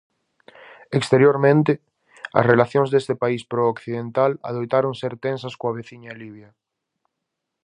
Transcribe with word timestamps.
Exteriormente, 0.99 1.73
as 2.39 2.45
relacións 2.51 2.89
deste 2.93 3.15
país 3.23 3.41
prooccidental 3.51 4.31
adoitaron 4.49 4.93
ser 5.01 5.13
tensas 5.25 5.55
coa 5.59 5.75
veciña 5.79 6.17
Libia. 6.21 6.49